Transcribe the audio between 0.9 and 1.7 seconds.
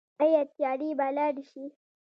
به لاړې شي؟